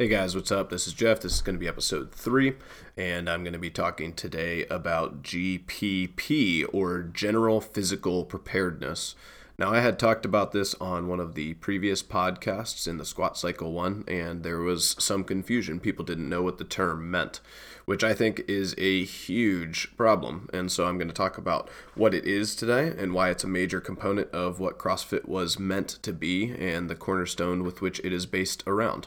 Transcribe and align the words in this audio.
Hey 0.00 0.08
guys, 0.08 0.34
what's 0.34 0.50
up? 0.50 0.70
This 0.70 0.86
is 0.86 0.94
Jeff. 0.94 1.20
This 1.20 1.34
is 1.34 1.42
going 1.42 1.56
to 1.56 1.60
be 1.60 1.68
episode 1.68 2.10
three, 2.10 2.54
and 2.96 3.28
I'm 3.28 3.42
going 3.44 3.52
to 3.52 3.58
be 3.58 3.68
talking 3.68 4.14
today 4.14 4.64
about 4.68 5.22
GPP 5.22 6.64
or 6.72 7.02
General 7.02 7.60
Physical 7.60 8.24
Preparedness. 8.24 9.14
Now, 9.58 9.74
I 9.74 9.80
had 9.80 9.98
talked 9.98 10.24
about 10.24 10.52
this 10.52 10.74
on 10.76 11.06
one 11.06 11.20
of 11.20 11.34
the 11.34 11.52
previous 11.52 12.02
podcasts 12.02 12.88
in 12.88 12.96
the 12.96 13.04
Squat 13.04 13.36
Cycle 13.36 13.72
1, 13.72 14.04
and 14.08 14.42
there 14.42 14.60
was 14.60 14.96
some 14.98 15.22
confusion. 15.22 15.78
People 15.78 16.06
didn't 16.06 16.30
know 16.30 16.40
what 16.40 16.56
the 16.56 16.64
term 16.64 17.10
meant, 17.10 17.40
which 17.84 18.02
I 18.02 18.14
think 18.14 18.40
is 18.48 18.74
a 18.78 19.04
huge 19.04 19.94
problem. 19.98 20.48
And 20.50 20.72
so 20.72 20.86
I'm 20.86 20.96
going 20.96 21.08
to 21.08 21.14
talk 21.14 21.36
about 21.36 21.68
what 21.94 22.14
it 22.14 22.24
is 22.24 22.56
today 22.56 22.94
and 22.96 23.12
why 23.12 23.28
it's 23.28 23.44
a 23.44 23.48
major 23.48 23.82
component 23.82 24.30
of 24.30 24.60
what 24.60 24.78
CrossFit 24.78 25.28
was 25.28 25.58
meant 25.58 25.88
to 26.00 26.14
be 26.14 26.54
and 26.58 26.88
the 26.88 26.94
cornerstone 26.94 27.64
with 27.64 27.82
which 27.82 28.00
it 28.02 28.14
is 28.14 28.24
based 28.24 28.64
around. 28.66 29.06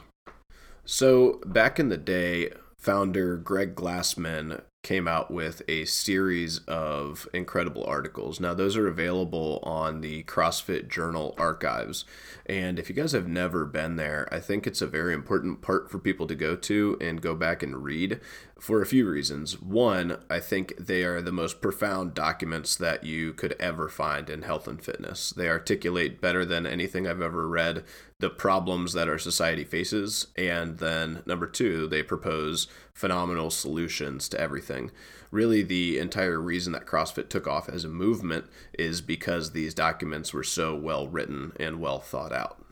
So, 0.86 1.40
back 1.46 1.80
in 1.80 1.88
the 1.88 1.96
day, 1.96 2.50
founder 2.76 3.38
Greg 3.38 3.74
Glassman 3.74 4.60
came 4.82 5.08
out 5.08 5.30
with 5.30 5.62
a 5.66 5.86
series 5.86 6.58
of 6.68 7.26
incredible 7.32 7.82
articles. 7.84 8.38
Now, 8.38 8.52
those 8.52 8.76
are 8.76 8.86
available 8.86 9.60
on 9.62 10.02
the 10.02 10.24
CrossFit 10.24 10.88
Journal 10.88 11.34
archives. 11.38 12.04
And 12.44 12.78
if 12.78 12.90
you 12.90 12.94
guys 12.94 13.12
have 13.12 13.26
never 13.26 13.64
been 13.64 13.96
there, 13.96 14.28
I 14.30 14.40
think 14.40 14.66
it's 14.66 14.82
a 14.82 14.86
very 14.86 15.14
important 15.14 15.62
part 15.62 15.90
for 15.90 15.98
people 15.98 16.26
to 16.26 16.34
go 16.34 16.54
to 16.54 16.98
and 17.00 17.22
go 17.22 17.34
back 17.34 17.62
and 17.62 17.82
read 17.82 18.20
for 18.64 18.80
a 18.80 18.86
few 18.86 19.06
reasons. 19.06 19.60
One, 19.60 20.16
I 20.30 20.40
think 20.40 20.74
they 20.78 21.04
are 21.04 21.20
the 21.20 21.30
most 21.30 21.60
profound 21.60 22.14
documents 22.14 22.74
that 22.76 23.04
you 23.04 23.34
could 23.34 23.54
ever 23.60 23.90
find 23.90 24.30
in 24.30 24.40
health 24.40 24.66
and 24.66 24.82
fitness. 24.82 25.34
They 25.36 25.50
articulate 25.50 26.22
better 26.22 26.46
than 26.46 26.66
anything 26.66 27.06
I've 27.06 27.20
ever 27.20 27.46
read 27.46 27.84
the 28.20 28.30
problems 28.30 28.94
that 28.94 29.06
our 29.06 29.18
society 29.18 29.64
faces. 29.64 30.28
And 30.34 30.78
then, 30.78 31.22
number 31.26 31.46
two, 31.46 31.86
they 31.86 32.02
propose 32.02 32.66
phenomenal 32.94 33.50
solutions 33.50 34.30
to 34.30 34.40
everything. 34.40 34.90
Really, 35.30 35.62
the 35.62 35.98
entire 35.98 36.40
reason 36.40 36.72
that 36.72 36.86
CrossFit 36.86 37.28
took 37.28 37.46
off 37.46 37.68
as 37.68 37.84
a 37.84 37.88
movement 37.88 38.46
is 38.72 39.02
because 39.02 39.50
these 39.50 39.74
documents 39.74 40.32
were 40.32 40.42
so 40.42 40.74
well 40.74 41.06
written 41.06 41.52
and 41.60 41.82
well 41.82 42.00
thought 42.00 42.32
out. 42.32 42.63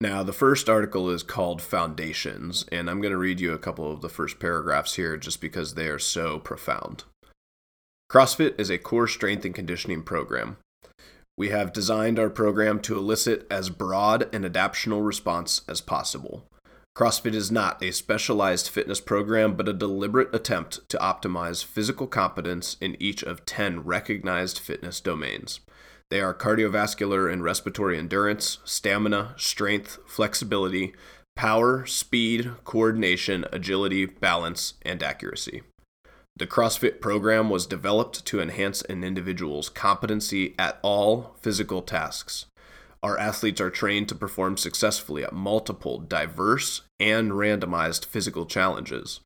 Now, 0.00 0.22
the 0.22 0.32
first 0.32 0.68
article 0.68 1.10
is 1.10 1.24
called 1.24 1.60
Foundations, 1.60 2.64
and 2.70 2.88
I'm 2.88 3.00
going 3.00 3.10
to 3.10 3.18
read 3.18 3.40
you 3.40 3.52
a 3.52 3.58
couple 3.58 3.90
of 3.90 4.00
the 4.00 4.08
first 4.08 4.38
paragraphs 4.38 4.94
here 4.94 5.16
just 5.16 5.40
because 5.40 5.74
they 5.74 5.88
are 5.88 5.98
so 5.98 6.38
profound. 6.38 7.02
CrossFit 8.08 8.58
is 8.60 8.70
a 8.70 8.78
core 8.78 9.08
strength 9.08 9.44
and 9.44 9.54
conditioning 9.54 10.04
program. 10.04 10.56
We 11.36 11.48
have 11.48 11.72
designed 11.72 12.16
our 12.18 12.30
program 12.30 12.78
to 12.80 12.96
elicit 12.96 13.44
as 13.50 13.70
broad 13.70 14.32
an 14.32 14.44
adaptational 14.44 15.04
response 15.04 15.62
as 15.68 15.80
possible. 15.80 16.44
CrossFit 16.96 17.34
is 17.34 17.50
not 17.50 17.82
a 17.82 17.90
specialized 17.90 18.68
fitness 18.68 19.00
program, 19.00 19.54
but 19.54 19.68
a 19.68 19.72
deliberate 19.72 20.32
attempt 20.32 20.88
to 20.90 20.98
optimize 20.98 21.64
physical 21.64 22.06
competence 22.06 22.76
in 22.80 22.96
each 23.00 23.24
of 23.24 23.44
10 23.46 23.80
recognized 23.80 24.60
fitness 24.60 25.00
domains. 25.00 25.58
They 26.10 26.20
are 26.20 26.34
cardiovascular 26.34 27.30
and 27.30 27.42
respiratory 27.42 27.98
endurance, 27.98 28.58
stamina, 28.64 29.34
strength, 29.36 29.98
flexibility, 30.06 30.94
power, 31.36 31.84
speed, 31.86 32.50
coordination, 32.64 33.44
agility, 33.52 34.06
balance, 34.06 34.74
and 34.82 35.02
accuracy. 35.02 35.62
The 36.36 36.46
CrossFit 36.46 37.00
program 37.00 37.50
was 37.50 37.66
developed 37.66 38.24
to 38.26 38.40
enhance 38.40 38.82
an 38.82 39.04
individual's 39.04 39.68
competency 39.68 40.54
at 40.58 40.78
all 40.82 41.36
physical 41.40 41.82
tasks. 41.82 42.46
Our 43.02 43.18
athletes 43.18 43.60
are 43.60 43.70
trained 43.70 44.08
to 44.08 44.14
perform 44.14 44.56
successfully 44.56 45.24
at 45.24 45.32
multiple, 45.32 45.98
diverse, 45.98 46.82
and 46.98 47.32
randomized 47.32 48.04
physical 48.06 48.46
challenges. 48.46 49.20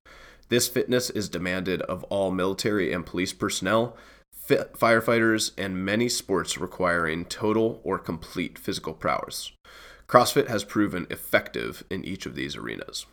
This 0.48 0.68
fitness 0.68 1.08
is 1.10 1.28
demanded 1.28 1.80
of 1.82 2.04
all 2.04 2.30
military 2.30 2.92
and 2.92 3.06
police 3.06 3.32
personnel, 3.32 3.96
firefighters, 4.56 5.52
and 5.58 5.84
many 5.84 6.08
sports 6.08 6.58
requiring 6.58 7.24
total 7.24 7.80
or 7.84 7.98
complete 7.98 8.58
physical 8.58 8.94
prowess. 8.94 9.52
CrossFit 10.06 10.48
has 10.48 10.64
proven 10.64 11.06
effective 11.10 11.84
in 11.90 12.04
each 12.04 12.26
of 12.26 12.34
these 12.34 12.56
arenas. 12.56 13.06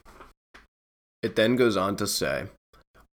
It 1.21 1.35
then 1.35 1.55
goes 1.55 1.77
on 1.77 1.95
to 1.97 2.07
say 2.07 2.47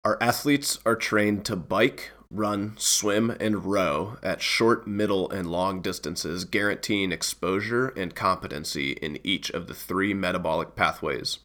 our 0.05 0.17
athletes 0.21 0.79
are 0.87 0.95
trained 0.95 1.45
to 1.47 1.57
bike, 1.57 2.13
run, 2.31 2.75
swim, 2.79 3.37
and 3.41 3.65
row 3.65 4.17
at 4.23 4.41
short, 4.41 4.87
middle, 4.87 5.29
and 5.31 5.51
long 5.51 5.83
distances, 5.83 6.45
guaranteeing 6.45 7.11
exposure 7.11 7.89
and 7.89 8.15
competency 8.15 8.93
in 8.93 9.19
each 9.25 9.51
of 9.51 9.67
the 9.67 9.75
three 9.75 10.15
metabolic 10.15 10.77
pathways. 10.77 11.41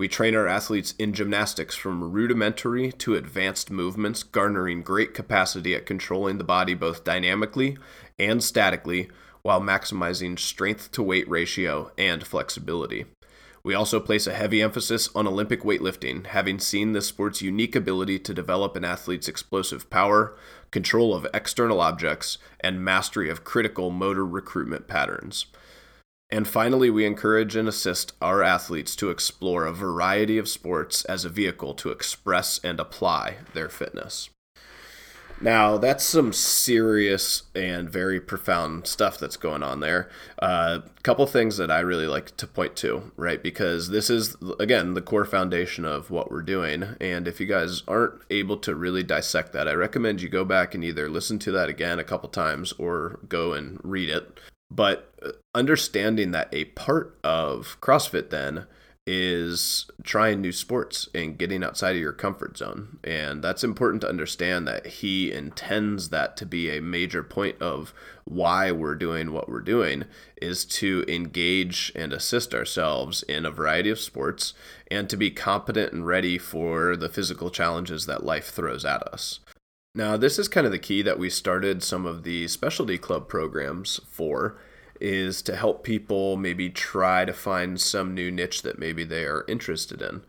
We 0.00 0.08
train 0.08 0.34
our 0.34 0.48
athletes 0.48 0.94
in 0.98 1.12
gymnastics 1.12 1.76
from 1.76 2.10
rudimentary 2.10 2.90
to 2.90 3.16
advanced 3.16 3.70
movements, 3.70 4.22
garnering 4.22 4.80
great 4.80 5.12
capacity 5.12 5.74
at 5.74 5.84
controlling 5.84 6.38
the 6.38 6.42
body 6.42 6.72
both 6.72 7.04
dynamically 7.04 7.76
and 8.18 8.42
statically 8.42 9.10
while 9.42 9.60
maximizing 9.60 10.38
strength 10.38 10.90
to 10.92 11.02
weight 11.02 11.28
ratio 11.28 11.92
and 11.98 12.26
flexibility. 12.26 13.04
We 13.62 13.74
also 13.74 14.00
place 14.00 14.26
a 14.26 14.32
heavy 14.32 14.62
emphasis 14.62 15.10
on 15.14 15.26
Olympic 15.26 15.64
weightlifting, 15.64 16.28
having 16.28 16.60
seen 16.60 16.92
this 16.92 17.06
sport's 17.06 17.42
unique 17.42 17.76
ability 17.76 18.20
to 18.20 18.32
develop 18.32 18.76
an 18.76 18.86
athlete's 18.86 19.28
explosive 19.28 19.90
power, 19.90 20.34
control 20.70 21.14
of 21.14 21.26
external 21.34 21.82
objects, 21.82 22.38
and 22.60 22.82
mastery 22.82 23.28
of 23.28 23.44
critical 23.44 23.90
motor 23.90 24.24
recruitment 24.24 24.88
patterns. 24.88 25.44
And 26.32 26.46
finally, 26.46 26.90
we 26.90 27.04
encourage 27.04 27.56
and 27.56 27.68
assist 27.68 28.12
our 28.22 28.42
athletes 28.42 28.94
to 28.96 29.10
explore 29.10 29.66
a 29.66 29.72
variety 29.72 30.38
of 30.38 30.48
sports 30.48 31.04
as 31.06 31.24
a 31.24 31.28
vehicle 31.28 31.74
to 31.74 31.90
express 31.90 32.60
and 32.62 32.78
apply 32.78 33.38
their 33.52 33.68
fitness. 33.68 34.30
Now, 35.42 35.78
that's 35.78 36.04
some 36.04 36.34
serious 36.34 37.44
and 37.54 37.88
very 37.88 38.20
profound 38.20 38.86
stuff 38.86 39.18
that's 39.18 39.38
going 39.38 39.62
on 39.62 39.80
there. 39.80 40.10
A 40.38 40.44
uh, 40.44 40.80
couple 41.02 41.26
things 41.26 41.56
that 41.56 41.70
I 41.70 41.80
really 41.80 42.06
like 42.06 42.36
to 42.36 42.46
point 42.46 42.76
to, 42.76 43.10
right? 43.16 43.42
Because 43.42 43.88
this 43.88 44.10
is, 44.10 44.36
again, 44.58 44.92
the 44.92 45.00
core 45.00 45.24
foundation 45.24 45.86
of 45.86 46.10
what 46.10 46.30
we're 46.30 46.42
doing. 46.42 46.84
And 47.00 47.26
if 47.26 47.40
you 47.40 47.46
guys 47.46 47.82
aren't 47.88 48.20
able 48.28 48.58
to 48.58 48.74
really 48.74 49.02
dissect 49.02 49.54
that, 49.54 49.66
I 49.66 49.72
recommend 49.72 50.20
you 50.20 50.28
go 50.28 50.44
back 50.44 50.74
and 50.74 50.84
either 50.84 51.08
listen 51.08 51.38
to 51.40 51.52
that 51.52 51.70
again 51.70 51.98
a 51.98 52.04
couple 52.04 52.28
times 52.28 52.72
or 52.72 53.18
go 53.26 53.54
and 53.54 53.80
read 53.82 54.10
it. 54.10 54.38
But 54.70 55.12
uh, 55.24 55.30
understanding 55.54 56.30
that 56.30 56.48
a 56.52 56.66
part 56.66 57.18
of 57.24 57.76
CrossFit 57.80 58.30
then 58.30 58.66
is 59.06 59.90
trying 60.04 60.40
new 60.40 60.52
sports 60.52 61.08
and 61.14 61.38
getting 61.38 61.64
outside 61.64 61.96
of 61.96 62.00
your 62.00 62.12
comfort 62.12 62.56
zone. 62.56 62.98
And 63.02 63.42
that's 63.42 63.64
important 63.64 64.02
to 64.02 64.08
understand 64.08 64.68
that 64.68 64.86
he 64.86 65.32
intends 65.32 66.10
that 66.10 66.36
to 66.36 66.46
be 66.46 66.70
a 66.70 66.80
major 66.80 67.22
point 67.24 67.60
of 67.60 67.92
why 68.24 68.70
we're 68.70 68.94
doing 68.94 69.32
what 69.32 69.48
we're 69.48 69.62
doing 69.62 70.04
is 70.40 70.64
to 70.66 71.04
engage 71.08 71.90
and 71.96 72.12
assist 72.12 72.54
ourselves 72.54 73.24
in 73.24 73.44
a 73.44 73.50
variety 73.50 73.90
of 73.90 73.98
sports 73.98 74.54
and 74.90 75.08
to 75.10 75.16
be 75.16 75.30
competent 75.30 75.92
and 75.92 76.06
ready 76.06 76.38
for 76.38 76.94
the 76.94 77.08
physical 77.08 77.50
challenges 77.50 78.06
that 78.06 78.24
life 78.24 78.50
throws 78.50 78.84
at 78.84 79.02
us. 79.08 79.40
Now, 79.94 80.16
this 80.16 80.38
is 80.38 80.48
kind 80.48 80.66
of 80.66 80.72
the 80.72 80.78
key 80.78 81.02
that 81.02 81.18
we 81.18 81.30
started 81.30 81.82
some 81.82 82.06
of 82.06 82.22
the 82.22 82.46
specialty 82.46 82.96
club 82.96 83.28
programs 83.28 84.00
for 84.08 84.58
is 85.00 85.42
to 85.42 85.56
help 85.56 85.82
people 85.82 86.36
maybe 86.36 86.70
try 86.70 87.24
to 87.24 87.32
find 87.32 87.80
some 87.80 88.14
new 88.14 88.30
niche 88.30 88.62
that 88.62 88.78
maybe 88.78 89.02
they 89.02 89.24
are 89.24 89.44
interested 89.48 90.00
in. 90.00 90.22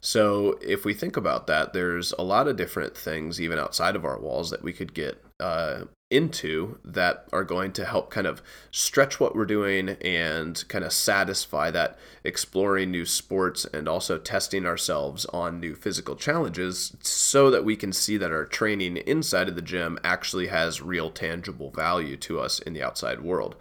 So, 0.00 0.58
if 0.62 0.84
we 0.84 0.94
think 0.94 1.16
about 1.16 1.46
that, 1.46 1.72
there's 1.72 2.12
a 2.18 2.22
lot 2.22 2.48
of 2.48 2.56
different 2.56 2.96
things, 2.96 3.40
even 3.40 3.58
outside 3.58 3.96
of 3.96 4.04
our 4.04 4.18
walls, 4.18 4.50
that 4.50 4.62
we 4.62 4.72
could 4.72 4.94
get 4.94 5.22
uh, 5.38 5.82
into 6.12 6.78
that 6.84 7.26
are 7.32 7.44
going 7.44 7.72
to 7.72 7.84
help 7.84 8.10
kind 8.10 8.26
of 8.26 8.42
stretch 8.70 9.18
what 9.18 9.34
we're 9.34 9.46
doing 9.46 9.90
and 10.02 10.64
kind 10.68 10.84
of 10.84 10.92
satisfy 10.92 11.70
that 11.70 11.98
exploring 12.22 12.90
new 12.90 13.04
sports 13.04 13.64
and 13.72 13.88
also 13.88 14.18
testing 14.18 14.66
ourselves 14.66 15.24
on 15.26 15.58
new 15.58 15.74
physical 15.74 16.14
challenges 16.14 16.96
so 17.00 17.50
that 17.50 17.64
we 17.64 17.74
can 17.74 17.92
see 17.92 18.16
that 18.16 18.30
our 18.30 18.44
training 18.44 18.98
inside 18.98 19.48
of 19.48 19.56
the 19.56 19.62
gym 19.62 19.98
actually 20.04 20.48
has 20.48 20.82
real 20.82 21.10
tangible 21.10 21.70
value 21.70 22.16
to 22.16 22.38
us 22.38 22.58
in 22.60 22.74
the 22.74 22.82
outside 22.82 23.20
world 23.20 23.56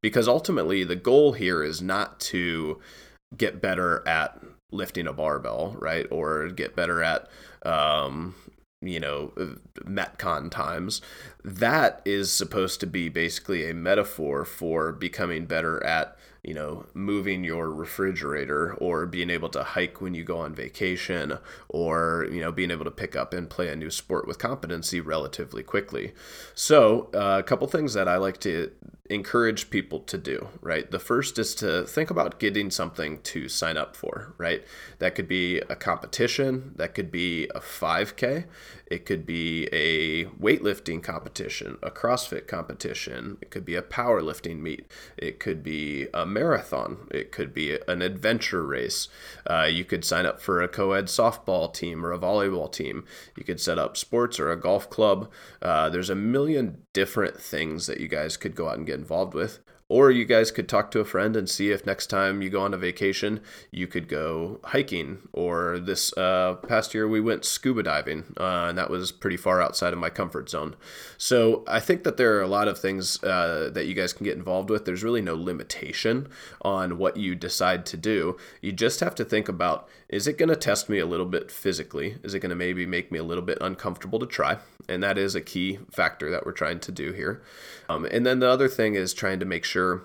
because 0.00 0.28
ultimately 0.28 0.84
the 0.84 0.94
goal 0.94 1.32
here 1.32 1.62
is 1.62 1.80
not 1.80 2.20
to 2.20 2.78
get 3.36 3.62
better 3.62 4.06
at 4.06 4.38
lifting 4.70 5.06
a 5.06 5.12
barbell, 5.12 5.74
right? 5.78 6.06
Or 6.10 6.48
get 6.48 6.76
better 6.76 7.02
at, 7.02 7.28
um, 7.64 8.34
you 8.86 9.00
know, 9.00 9.32
Metcon 9.84 10.50
times. 10.50 11.00
That 11.44 12.00
is 12.04 12.32
supposed 12.32 12.80
to 12.80 12.86
be 12.86 13.08
basically 13.08 13.68
a 13.68 13.74
metaphor 13.74 14.44
for 14.44 14.92
becoming 14.92 15.46
better 15.46 15.84
at 15.84 16.16
you 16.44 16.54
know, 16.54 16.86
moving 16.92 17.42
your 17.42 17.70
refrigerator 17.70 18.74
or 18.74 19.06
being 19.06 19.30
able 19.30 19.48
to 19.48 19.62
hike 19.62 20.00
when 20.00 20.14
you 20.14 20.22
go 20.22 20.38
on 20.38 20.54
vacation 20.54 21.38
or, 21.68 22.26
you 22.30 22.40
know, 22.40 22.52
being 22.52 22.70
able 22.70 22.84
to 22.84 22.90
pick 22.90 23.16
up 23.16 23.32
and 23.32 23.48
play 23.48 23.68
a 23.68 23.76
new 23.76 23.90
sport 23.90 24.28
with 24.28 24.38
competency 24.38 25.00
relatively 25.00 25.62
quickly. 25.62 26.12
So, 26.54 27.08
uh, 27.14 27.38
a 27.38 27.42
couple 27.42 27.66
things 27.66 27.94
that 27.94 28.08
I 28.08 28.16
like 28.16 28.38
to 28.40 28.70
encourage 29.10 29.68
people 29.68 30.00
to 30.00 30.16
do, 30.16 30.48
right? 30.62 30.90
The 30.90 30.98
first 30.98 31.38
is 31.38 31.54
to 31.56 31.84
think 31.84 32.10
about 32.10 32.40
getting 32.40 32.70
something 32.70 33.20
to 33.22 33.50
sign 33.50 33.76
up 33.76 33.94
for, 33.96 34.34
right? 34.38 34.64
That 34.98 35.14
could 35.14 35.28
be 35.28 35.58
a 35.58 35.76
competition, 35.76 36.72
that 36.76 36.94
could 36.94 37.10
be 37.10 37.46
a 37.54 37.60
5K, 37.60 38.46
it 38.86 39.04
could 39.04 39.26
be 39.26 39.68
a 39.72 40.24
weightlifting 40.24 41.02
competition, 41.02 41.76
a 41.82 41.90
CrossFit 41.90 42.46
competition, 42.46 43.36
it 43.42 43.50
could 43.50 43.66
be 43.66 43.74
a 43.74 43.82
powerlifting 43.82 44.60
meet, 44.60 44.86
it 45.18 45.38
could 45.38 45.62
be 45.62 46.06
a 46.14 46.24
marathon, 46.34 47.08
it 47.10 47.32
could 47.32 47.54
be 47.54 47.78
an 47.88 48.02
adventure 48.02 48.64
race. 48.66 49.08
Uh, 49.48 49.68
you 49.70 49.84
could 49.84 50.04
sign 50.04 50.26
up 50.26 50.40
for 50.40 50.60
a 50.60 50.68
co 50.68 50.92
ed 50.92 51.06
softball 51.06 51.72
team 51.72 52.04
or 52.04 52.12
a 52.12 52.18
volleyball 52.18 52.70
team. 52.70 53.04
You 53.36 53.44
could 53.44 53.60
set 53.60 53.78
up 53.78 53.96
sports 53.96 54.38
or 54.38 54.50
a 54.50 54.60
golf 54.60 54.90
club. 54.90 55.30
Uh, 55.62 55.88
there's 55.88 56.10
a 56.10 56.14
million 56.14 56.82
different 56.92 57.40
things 57.40 57.86
that 57.86 58.00
you 58.00 58.08
guys 58.08 58.36
could 58.36 58.54
go 58.54 58.68
out 58.68 58.76
and 58.76 58.86
get 58.86 58.98
involved 58.98 59.32
with. 59.32 59.60
Or 59.94 60.10
you 60.10 60.24
guys 60.24 60.50
could 60.50 60.68
talk 60.68 60.90
to 60.90 60.98
a 60.98 61.04
friend 61.04 61.36
and 61.36 61.48
see 61.48 61.70
if 61.70 61.86
next 61.86 62.08
time 62.08 62.42
you 62.42 62.50
go 62.50 62.62
on 62.62 62.74
a 62.74 62.76
vacation, 62.76 63.38
you 63.70 63.86
could 63.86 64.08
go 64.08 64.58
hiking. 64.64 65.28
Or 65.32 65.78
this 65.78 66.12
uh, 66.18 66.54
past 66.66 66.94
year, 66.94 67.06
we 67.06 67.20
went 67.20 67.44
scuba 67.44 67.84
diving, 67.84 68.34
uh, 68.36 68.66
and 68.70 68.76
that 68.76 68.90
was 68.90 69.12
pretty 69.12 69.36
far 69.36 69.62
outside 69.62 69.92
of 69.92 70.00
my 70.00 70.10
comfort 70.10 70.50
zone. 70.50 70.74
So 71.16 71.62
I 71.68 71.78
think 71.78 72.02
that 72.02 72.16
there 72.16 72.36
are 72.36 72.42
a 72.42 72.48
lot 72.48 72.66
of 72.66 72.76
things 72.76 73.22
uh, 73.22 73.70
that 73.72 73.86
you 73.86 73.94
guys 73.94 74.12
can 74.12 74.24
get 74.24 74.36
involved 74.36 74.68
with. 74.68 74.84
There's 74.84 75.04
really 75.04 75.22
no 75.22 75.36
limitation 75.36 76.26
on 76.62 76.98
what 76.98 77.16
you 77.16 77.36
decide 77.36 77.86
to 77.86 77.96
do. 77.96 78.36
You 78.60 78.72
just 78.72 78.98
have 78.98 79.14
to 79.14 79.24
think 79.24 79.48
about 79.48 79.88
is 80.08 80.26
it 80.26 80.38
going 80.38 80.48
to 80.48 80.56
test 80.56 80.88
me 80.88 80.98
a 80.98 81.06
little 81.06 81.24
bit 81.24 81.52
physically? 81.52 82.16
Is 82.24 82.34
it 82.34 82.40
going 82.40 82.50
to 82.50 82.56
maybe 82.56 82.84
make 82.84 83.12
me 83.12 83.20
a 83.20 83.24
little 83.24 83.44
bit 83.44 83.58
uncomfortable 83.60 84.18
to 84.18 84.26
try? 84.26 84.58
And 84.88 85.02
that 85.02 85.18
is 85.18 85.34
a 85.34 85.40
key 85.40 85.78
factor 85.90 86.30
that 86.30 86.44
we're 86.44 86.52
trying 86.52 86.80
to 86.80 86.92
do 86.92 87.12
here. 87.12 87.42
Um, 87.88 88.04
and 88.04 88.24
then 88.24 88.40
the 88.40 88.48
other 88.48 88.68
thing 88.68 88.94
is 88.94 89.14
trying 89.14 89.40
to 89.40 89.46
make 89.46 89.64
sure 89.64 90.04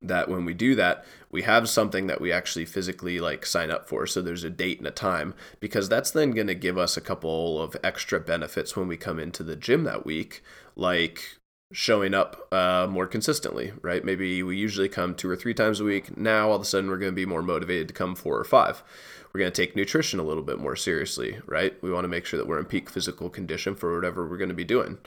that 0.00 0.28
when 0.28 0.44
we 0.44 0.54
do 0.54 0.74
that, 0.74 1.04
we 1.30 1.42
have 1.42 1.68
something 1.68 2.06
that 2.06 2.20
we 2.20 2.32
actually 2.32 2.64
physically 2.64 3.20
like 3.20 3.46
sign 3.46 3.70
up 3.70 3.88
for. 3.88 4.06
So 4.06 4.20
there's 4.20 4.44
a 4.44 4.50
date 4.50 4.78
and 4.78 4.86
a 4.86 4.92
time 4.92 5.34
because 5.60 5.88
that's 5.88 6.10
then 6.10 6.32
going 6.32 6.46
to 6.48 6.54
give 6.54 6.76
us 6.76 6.96
a 6.96 7.00
couple 7.00 7.60
of 7.60 7.76
extra 7.82 8.20
benefits 8.20 8.76
when 8.76 8.88
we 8.88 8.96
come 8.96 9.18
into 9.18 9.42
the 9.42 9.56
gym 9.56 9.84
that 9.84 10.04
week, 10.04 10.42
like 10.76 11.38
showing 11.72 12.14
up 12.14 12.46
uh, 12.52 12.86
more 12.88 13.06
consistently, 13.06 13.72
right? 13.82 14.04
Maybe 14.04 14.42
we 14.42 14.56
usually 14.56 14.88
come 14.88 15.14
two 15.14 15.28
or 15.28 15.36
three 15.36 15.54
times 15.54 15.80
a 15.80 15.84
week. 15.84 16.16
Now, 16.16 16.50
all 16.50 16.56
of 16.56 16.62
a 16.62 16.64
sudden, 16.66 16.90
we're 16.90 16.98
going 16.98 17.12
to 17.12 17.16
be 17.16 17.26
more 17.26 17.42
motivated 17.42 17.88
to 17.88 17.94
come 17.94 18.14
four 18.14 18.38
or 18.38 18.44
five. 18.44 18.82
We're 19.32 19.40
going 19.40 19.52
to 19.52 19.62
take 19.62 19.74
nutrition 19.74 20.20
a 20.20 20.24
little 20.24 20.42
bit 20.42 20.58
more 20.58 20.76
seriously, 20.76 21.38
right? 21.46 21.74
We 21.82 21.90
want 21.90 22.04
to 22.04 22.08
make 22.08 22.26
sure 22.26 22.38
that 22.38 22.46
we're 22.46 22.58
in 22.58 22.66
peak 22.66 22.90
physical 22.90 23.30
condition 23.30 23.74
for 23.74 23.94
whatever 23.94 24.28
we're 24.28 24.36
going 24.36 24.50
to 24.50 24.54
be 24.54 24.64
doing. 24.64 24.98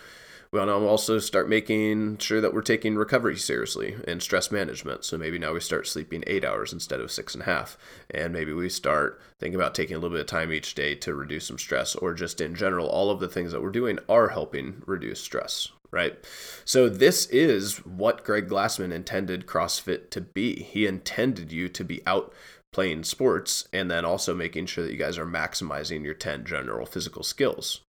We 0.52 0.60
want 0.60 0.70
to 0.70 0.88
also 0.88 1.20
start 1.20 1.50
making 1.50 2.20
sure 2.20 2.40
that 2.40 2.54
we're 2.54 2.62
taking 2.62 2.96
recovery 2.96 3.36
seriously 3.36 3.98
and 4.08 4.24
stress 4.24 4.52
management. 4.52 5.04
So 5.04 5.18
maybe 5.18 5.38
now 5.38 5.54
we 5.54 5.60
start 5.60 5.86
sleeping 5.86 6.24
eight 6.28 6.46
hours 6.46 6.72
instead 6.72 7.02
of 7.02 7.12
six 7.12 7.34
and 7.34 7.42
a 7.42 7.46
half. 7.46 7.78
And 8.10 8.32
maybe 8.32 8.54
we 8.54 8.70
start 8.70 9.20
thinking 9.38 9.60
about 9.60 9.76
taking 9.76 9.96
a 9.96 10.00
little 10.00 10.16
bit 10.16 10.22
of 10.22 10.28
time 10.28 10.54
each 10.54 10.74
day 10.74 10.96
to 10.96 11.14
reduce 11.14 11.48
some 11.48 11.58
stress, 11.58 11.94
or 11.96 12.14
just 12.14 12.40
in 12.40 12.56
general, 12.56 12.88
all 12.88 13.12
of 13.12 13.20
the 13.20 13.28
things 13.28 13.52
that 13.52 13.62
we're 13.62 13.70
doing 13.70 14.00
are 14.08 14.30
helping 14.30 14.82
reduce 14.86 15.20
stress, 15.20 15.72
right? 15.92 16.18
So 16.66 16.90
this 16.90 17.26
is 17.28 17.78
what 17.86 18.24
Greg 18.24 18.48
Glassman 18.48 18.92
intended 18.92 19.46
CrossFit 19.46 20.10
to 20.12 20.22
be. 20.22 20.64
He 20.64 20.86
intended 20.86 21.52
you 21.52 21.70
to 21.70 21.84
be 21.84 22.02
out 22.06 22.34
playing 22.72 23.04
sports 23.04 23.68
and 23.72 23.90
then 23.90 24.04
also 24.04 24.36
making 24.36 24.66
sure 24.66 24.84
that 24.84 24.92
you 24.92 25.00
guys 25.00 25.18
are 25.18 25.26
maximizing 25.26 26.04
your 26.04 26.14
10 26.14 26.46
general 26.46 26.86
physical 26.86 27.24
skills. 27.24 27.82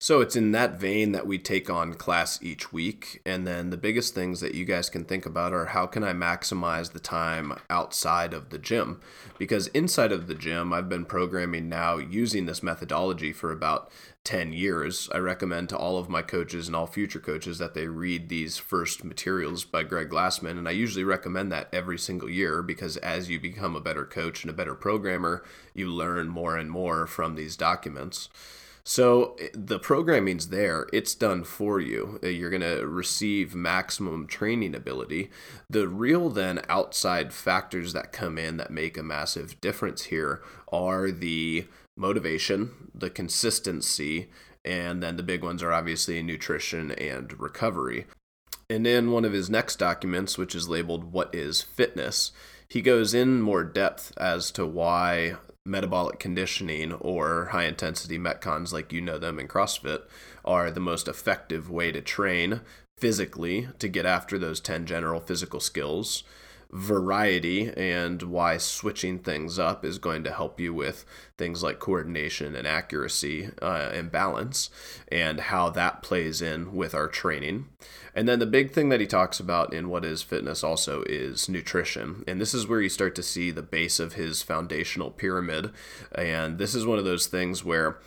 So 0.00 0.20
it's 0.20 0.36
in 0.36 0.52
that 0.52 0.78
vein 0.78 1.10
that 1.10 1.26
we 1.26 1.38
take 1.38 1.68
on 1.68 1.94
class 1.94 2.40
each 2.40 2.72
week. 2.72 3.20
And 3.26 3.44
then 3.44 3.70
the 3.70 3.76
biggest 3.76 4.14
things 4.14 4.38
that 4.40 4.54
you 4.54 4.64
guys 4.64 4.88
can 4.88 5.04
think 5.04 5.26
about 5.26 5.52
are 5.52 5.66
how 5.66 5.86
can 5.86 6.04
I 6.04 6.12
maximize 6.12 6.92
the 6.92 7.00
time 7.00 7.58
outside 7.68 8.32
of 8.32 8.50
the 8.50 8.58
gym? 8.58 9.00
Because 9.38 9.66
inside 9.68 10.12
of 10.12 10.28
the 10.28 10.36
gym, 10.36 10.72
I've 10.72 10.88
been 10.88 11.04
programming 11.04 11.68
now 11.68 11.96
using 11.96 12.46
this 12.46 12.62
methodology 12.62 13.32
for 13.32 13.50
about 13.50 13.90
10 14.22 14.52
years. 14.52 15.10
I 15.12 15.18
recommend 15.18 15.68
to 15.70 15.76
all 15.76 15.98
of 15.98 16.08
my 16.08 16.22
coaches 16.22 16.68
and 16.68 16.76
all 16.76 16.86
future 16.86 17.18
coaches 17.18 17.58
that 17.58 17.74
they 17.74 17.88
read 17.88 18.28
these 18.28 18.56
first 18.56 19.02
materials 19.02 19.64
by 19.64 19.82
Greg 19.82 20.10
Glassman. 20.10 20.58
And 20.58 20.68
I 20.68 20.72
usually 20.72 21.04
recommend 21.04 21.50
that 21.50 21.68
every 21.72 21.98
single 21.98 22.30
year 22.30 22.62
because 22.62 22.98
as 22.98 23.28
you 23.28 23.40
become 23.40 23.74
a 23.74 23.80
better 23.80 24.04
coach 24.04 24.44
and 24.44 24.50
a 24.50 24.54
better 24.54 24.76
programmer, 24.76 25.42
you 25.74 25.88
learn 25.88 26.28
more 26.28 26.56
and 26.56 26.70
more 26.70 27.08
from 27.08 27.34
these 27.34 27.56
documents. 27.56 28.28
So 28.88 29.36
the 29.52 29.78
programming's 29.78 30.48
there, 30.48 30.86
it's 30.94 31.14
done 31.14 31.44
for 31.44 31.78
you. 31.78 32.18
Uh, 32.24 32.28
you're 32.28 32.48
going 32.48 32.62
to 32.62 32.86
receive 32.86 33.54
maximum 33.54 34.26
training 34.26 34.74
ability. 34.74 35.28
The 35.68 35.86
real 35.86 36.30
then 36.30 36.62
outside 36.70 37.34
factors 37.34 37.92
that 37.92 38.12
come 38.12 38.38
in 38.38 38.56
that 38.56 38.70
make 38.70 38.96
a 38.96 39.02
massive 39.02 39.60
difference 39.60 40.04
here 40.04 40.40
are 40.72 41.10
the 41.10 41.66
motivation, 41.98 42.90
the 42.94 43.10
consistency, 43.10 44.30
and 44.64 45.02
then 45.02 45.16
the 45.18 45.22
big 45.22 45.44
ones 45.44 45.62
are 45.62 45.72
obviously 45.74 46.22
nutrition 46.22 46.92
and 46.92 47.38
recovery. 47.38 48.06
And 48.70 48.86
in 48.86 49.10
one 49.10 49.26
of 49.26 49.34
his 49.34 49.50
next 49.50 49.76
documents, 49.76 50.38
which 50.38 50.54
is 50.54 50.66
labeled 50.66 51.12
What 51.12 51.34
is 51.34 51.60
Fitness, 51.60 52.32
he 52.70 52.80
goes 52.80 53.12
in 53.12 53.42
more 53.42 53.64
depth 53.64 54.14
as 54.16 54.50
to 54.52 54.64
why 54.64 55.36
metabolic 55.68 56.18
conditioning 56.18 56.92
or 56.94 57.46
high 57.46 57.64
intensity 57.64 58.18
metcons 58.18 58.72
like 58.72 58.92
you 58.92 59.00
know 59.00 59.18
them 59.18 59.38
in 59.38 59.46
CrossFit 59.46 60.02
are 60.44 60.70
the 60.70 60.80
most 60.80 61.06
effective 61.06 61.70
way 61.70 61.92
to 61.92 62.00
train 62.00 62.60
physically 62.96 63.68
to 63.78 63.88
get 63.88 64.06
after 64.06 64.38
those 64.38 64.60
10 64.60 64.86
general 64.86 65.20
physical 65.20 65.60
skills 65.60 66.24
variety 66.70 67.72
and 67.76 68.22
why 68.22 68.58
switching 68.58 69.18
things 69.18 69.58
up 69.58 69.84
is 69.84 69.98
going 69.98 70.22
to 70.22 70.32
help 70.32 70.60
you 70.60 70.74
with 70.74 71.06
things 71.38 71.62
like 71.62 71.78
coordination 71.78 72.54
and 72.54 72.66
accuracy 72.66 73.50
uh, 73.62 73.90
and 73.92 74.12
balance 74.12 74.68
and 75.10 75.40
how 75.40 75.70
that 75.70 76.02
plays 76.02 76.42
in 76.42 76.74
with 76.74 76.94
our 76.94 77.08
training. 77.08 77.66
And 78.14 78.28
then 78.28 78.38
the 78.38 78.46
big 78.46 78.72
thing 78.72 78.88
that 78.88 79.00
he 79.00 79.06
talks 79.06 79.40
about 79.40 79.72
in 79.72 79.88
what 79.88 80.04
is 80.04 80.22
fitness 80.22 80.62
also 80.64 81.04
is 81.04 81.48
nutrition. 81.48 82.24
And 82.26 82.40
this 82.40 82.52
is 82.52 82.66
where 82.66 82.80
you 82.80 82.88
start 82.88 83.14
to 83.14 83.22
see 83.22 83.50
the 83.50 83.62
base 83.62 84.00
of 84.00 84.14
his 84.14 84.42
foundational 84.42 85.10
pyramid. 85.10 85.70
And 86.14 86.58
this 86.58 86.74
is 86.74 86.84
one 86.84 86.98
of 86.98 87.04
those 87.04 87.28
things 87.28 87.64
where 87.64 87.98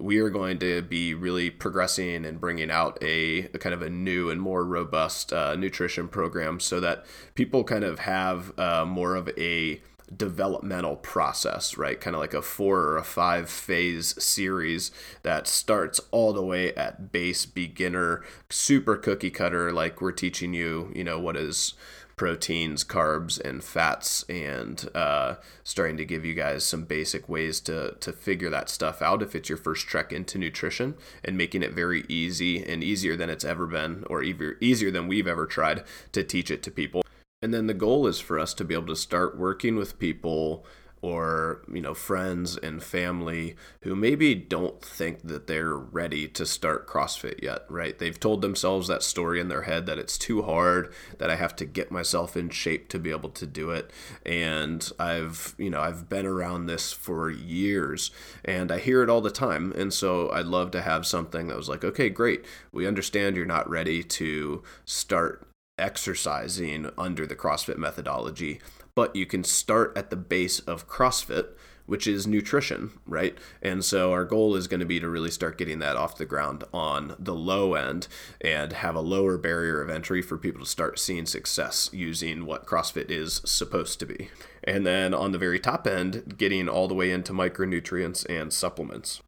we 0.00 0.18
are 0.18 0.30
going 0.30 0.58
to 0.58 0.82
be 0.82 1.14
really 1.14 1.50
progressing 1.50 2.24
and 2.24 2.40
bringing 2.40 2.70
out 2.70 2.98
a, 3.02 3.40
a 3.54 3.58
kind 3.58 3.74
of 3.74 3.82
a 3.82 3.90
new 3.90 4.30
and 4.30 4.40
more 4.40 4.64
robust 4.64 5.32
uh, 5.32 5.54
nutrition 5.54 6.08
program 6.08 6.58
so 6.58 6.80
that 6.80 7.04
people 7.34 7.64
kind 7.64 7.84
of 7.84 8.00
have 8.00 8.58
uh, 8.58 8.84
more 8.84 9.14
of 9.14 9.28
a 9.38 9.80
developmental 10.14 10.96
process, 10.96 11.76
right? 11.76 12.00
Kind 12.00 12.16
of 12.16 12.20
like 12.20 12.34
a 12.34 12.42
four 12.42 12.80
or 12.80 12.96
a 12.96 13.04
five 13.04 13.48
phase 13.48 14.20
series 14.22 14.90
that 15.22 15.46
starts 15.46 16.00
all 16.10 16.32
the 16.32 16.42
way 16.42 16.74
at 16.74 17.12
base 17.12 17.46
beginner, 17.46 18.24
super 18.48 18.96
cookie 18.96 19.30
cutter, 19.30 19.72
like 19.72 20.00
we're 20.00 20.12
teaching 20.12 20.52
you, 20.52 20.90
you 20.94 21.04
know, 21.04 21.20
what 21.20 21.36
is 21.36 21.74
proteins, 22.20 22.84
carbs, 22.84 23.40
and 23.40 23.64
fats, 23.64 24.26
and 24.28 24.90
uh, 24.94 25.36
starting 25.64 25.96
to 25.96 26.04
give 26.04 26.22
you 26.22 26.34
guys 26.34 26.62
some 26.62 26.84
basic 26.84 27.30
ways 27.30 27.60
to 27.60 27.96
to 27.98 28.12
figure 28.12 28.50
that 28.50 28.68
stuff 28.68 29.00
out 29.00 29.22
if 29.22 29.34
it's 29.34 29.48
your 29.48 29.56
first 29.56 29.86
trek 29.86 30.12
into 30.12 30.36
nutrition, 30.36 30.94
and 31.24 31.38
making 31.38 31.62
it 31.62 31.72
very 31.72 32.04
easy 32.10 32.62
and 32.62 32.84
easier 32.84 33.16
than 33.16 33.30
it's 33.30 33.42
ever 33.42 33.66
been, 33.66 34.04
or 34.10 34.22
even 34.22 34.54
easier 34.60 34.90
than 34.90 35.08
we've 35.08 35.26
ever 35.26 35.46
tried 35.46 35.82
to 36.12 36.22
teach 36.22 36.50
it 36.50 36.62
to 36.62 36.70
people. 36.70 37.02
And 37.40 37.54
then 37.54 37.68
the 37.68 37.72
goal 37.72 38.06
is 38.06 38.20
for 38.20 38.38
us 38.38 38.52
to 38.52 38.66
be 38.66 38.74
able 38.74 38.88
to 38.88 38.96
start 38.96 39.38
working 39.38 39.76
with 39.76 39.98
people 39.98 40.66
or 41.02 41.62
you 41.72 41.80
know 41.80 41.94
friends 41.94 42.56
and 42.56 42.82
family 42.82 43.56
who 43.82 43.94
maybe 43.96 44.34
don't 44.34 44.82
think 44.82 45.22
that 45.26 45.46
they're 45.46 45.74
ready 45.74 46.28
to 46.28 46.44
start 46.44 46.86
CrossFit 46.86 47.42
yet, 47.42 47.64
right? 47.68 47.98
They've 47.98 48.18
told 48.18 48.42
themselves 48.42 48.88
that 48.88 49.02
story 49.02 49.40
in 49.40 49.48
their 49.48 49.62
head 49.62 49.86
that 49.86 49.98
it's 49.98 50.18
too 50.18 50.42
hard, 50.42 50.92
that 51.18 51.30
I 51.30 51.36
have 51.36 51.56
to 51.56 51.64
get 51.64 51.90
myself 51.90 52.36
in 52.36 52.50
shape 52.50 52.88
to 52.90 52.98
be 52.98 53.10
able 53.10 53.30
to 53.30 53.46
do 53.46 53.70
it. 53.70 53.90
And 54.26 54.90
I've, 54.98 55.54
you 55.58 55.70
know, 55.70 55.80
I've 55.80 56.08
been 56.08 56.26
around 56.26 56.66
this 56.66 56.92
for 56.92 57.30
years 57.30 58.10
and 58.44 58.70
I 58.70 58.78
hear 58.78 59.02
it 59.02 59.10
all 59.10 59.20
the 59.20 59.30
time. 59.30 59.72
And 59.76 59.92
so 59.92 60.30
I'd 60.30 60.46
love 60.46 60.70
to 60.72 60.82
have 60.82 61.06
something 61.06 61.48
that 61.48 61.56
was 61.56 61.68
like, 61.68 61.84
okay, 61.84 62.10
great. 62.10 62.44
We 62.72 62.86
understand 62.86 63.36
you're 63.36 63.46
not 63.46 63.68
ready 63.68 64.02
to 64.02 64.62
start 64.84 65.46
exercising 65.78 66.90
under 66.98 67.26
the 67.26 67.34
CrossFit 67.34 67.78
methodology 67.78 68.60
but 68.94 69.14
you 69.14 69.26
can 69.26 69.44
start 69.44 69.92
at 69.96 70.10
the 70.10 70.16
base 70.16 70.60
of 70.60 70.88
CrossFit, 70.88 71.48
which 71.86 72.06
is 72.06 72.26
nutrition, 72.26 72.92
right? 73.06 73.36
And 73.60 73.84
so 73.84 74.12
our 74.12 74.24
goal 74.24 74.54
is 74.54 74.68
going 74.68 74.80
to 74.80 74.86
be 74.86 75.00
to 75.00 75.08
really 75.08 75.30
start 75.30 75.58
getting 75.58 75.80
that 75.80 75.96
off 75.96 76.16
the 76.16 76.24
ground 76.24 76.62
on 76.72 77.16
the 77.18 77.34
low 77.34 77.74
end 77.74 78.06
and 78.40 78.72
have 78.74 78.94
a 78.94 79.00
lower 79.00 79.36
barrier 79.36 79.82
of 79.82 79.90
entry 79.90 80.22
for 80.22 80.38
people 80.38 80.60
to 80.60 80.70
start 80.70 81.00
seeing 81.00 81.26
success 81.26 81.90
using 81.92 82.46
what 82.46 82.66
CrossFit 82.66 83.10
is 83.10 83.40
supposed 83.44 83.98
to 83.98 84.06
be. 84.06 84.28
And 84.62 84.86
then 84.86 85.12
on 85.12 85.32
the 85.32 85.38
very 85.38 85.58
top 85.58 85.86
end, 85.86 86.36
getting 86.38 86.68
all 86.68 86.86
the 86.86 86.94
way 86.94 87.10
into 87.10 87.32
micronutrients 87.32 88.24
and 88.28 88.52
supplements. 88.52 89.20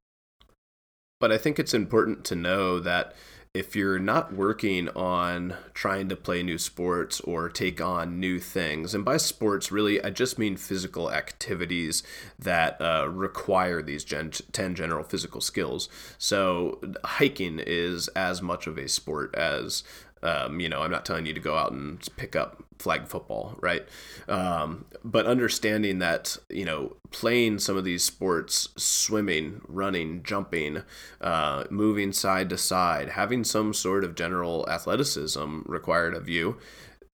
But 1.18 1.32
I 1.32 1.38
think 1.38 1.58
it's 1.58 1.74
important 1.74 2.24
to 2.26 2.36
know 2.36 2.78
that 2.80 3.14
if 3.54 3.76
you're 3.76 3.98
not 3.98 4.32
working 4.32 4.88
on 4.90 5.54
trying 5.74 6.08
to 6.08 6.16
play 6.16 6.42
new 6.42 6.56
sports 6.56 7.20
or 7.20 7.50
take 7.50 7.82
on 7.82 8.18
new 8.18 8.38
things, 8.38 8.94
and 8.94 9.04
by 9.04 9.18
sports, 9.18 9.70
really, 9.70 10.02
I 10.02 10.08
just 10.08 10.38
mean 10.38 10.56
physical 10.56 11.12
activities 11.12 12.02
that 12.38 12.80
uh, 12.80 13.08
require 13.10 13.82
these 13.82 14.04
gen- 14.04 14.30
10 14.30 14.74
general 14.74 15.04
physical 15.04 15.42
skills. 15.42 15.90
So, 16.16 16.80
hiking 17.04 17.58
is 17.58 18.08
as 18.08 18.40
much 18.40 18.66
of 18.66 18.78
a 18.78 18.88
sport 18.88 19.34
as 19.34 19.84
um, 20.22 20.60
you 20.60 20.68
know, 20.68 20.82
I'm 20.82 20.90
not 20.90 21.04
telling 21.04 21.26
you 21.26 21.34
to 21.34 21.40
go 21.40 21.56
out 21.56 21.72
and 21.72 22.00
pick 22.16 22.36
up 22.36 22.62
flag 22.78 23.06
football, 23.06 23.56
right? 23.60 23.86
Um, 24.28 24.86
but 25.04 25.26
understanding 25.26 25.98
that, 26.00 26.36
you 26.48 26.64
know, 26.64 26.96
playing 27.10 27.58
some 27.60 27.76
of 27.76 27.84
these 27.84 28.02
sports, 28.02 28.68
swimming, 28.76 29.60
running, 29.68 30.22
jumping, 30.22 30.82
uh, 31.20 31.64
moving 31.70 32.12
side 32.12 32.50
to 32.50 32.58
side, 32.58 33.10
having 33.10 33.44
some 33.44 33.72
sort 33.72 34.04
of 34.04 34.14
general 34.14 34.68
athleticism 34.68 35.60
required 35.66 36.14
of 36.14 36.28
you 36.28 36.58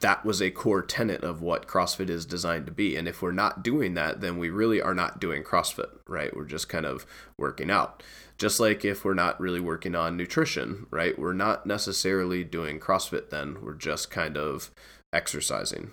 that 0.01 0.25
was 0.25 0.41
a 0.41 0.51
core 0.51 0.83
tenet 0.83 1.25
of 1.25 1.43
what 1.43 1.67
CrossFit 1.67 2.09
is 2.09 2.25
designed 2.25 2.67
to 2.67 2.73
be. 2.73 2.97
And 2.97 3.09
if 3.09 3.21
we're 3.21 3.33
not 3.33 3.65
doing 3.65 3.95
that, 3.95 4.21
then 4.21 4.39
we 4.39 4.49
really 4.49 4.81
are 4.81 4.95
not 4.95 5.21
doing 5.21 5.43
CrossFit, 5.43 5.91
right? 6.07 6.35
We're 6.37 6.45
just 6.45 6.69
kind 6.69 6.87
of 6.87 7.05
working 7.37 7.71
out. 7.71 8.03
Just 8.39 8.61
like 8.61 8.85
if 8.85 9.05
we're 9.05 9.15
not 9.15 9.41
really 9.41 9.61
working 9.61 9.95
on 9.95 10.17
nutrition, 10.17 10.87
right? 10.91 11.19
We're 11.19 11.33
not 11.33 11.67
necessarily 11.67 12.45
doing 12.45 12.79
CrossFit 12.79 13.31
then. 13.31 13.59
We're 13.63 13.75
just 13.75 14.11
kind 14.11 14.37
of 14.37 14.71
exercising. 15.13 15.91